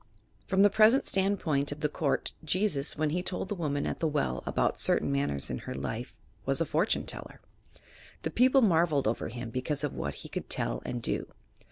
From 0.47 0.63
the 0.63 0.71
present 0.71 1.05
standpoint 1.05 1.71
of 1.71 1.81
the 1.81 1.87
court, 1.87 2.31
Jesus, 2.43 2.97
when 2.97 3.11
he 3.11 3.21
told 3.21 3.49
the 3.49 3.53
woman 3.53 3.85
at 3.85 3.99
the 3.99 4.07
well 4.07 4.41
about 4.47 4.79
certain 4.79 5.11
matters 5.11 5.51
in 5.51 5.59
her 5.59 5.75
life, 5.75 6.11
was 6.43 6.59
a 6.59 6.65
"fortune 6.65 7.05
teller." 7.05 7.39
The 8.23 8.31
people 8.31 8.63
marvelled 8.63 9.07
over 9.07 9.27
Him 9.27 9.51
because 9.51 9.83
of 9.83 9.93
what 9.95 10.15
He 10.25 10.27
could 10.27 10.49
tell 10.49 10.81
and 10.85 11.03
do. 11.03 11.27